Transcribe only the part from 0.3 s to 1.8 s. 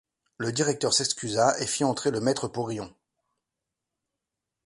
Le directeur s’excusa et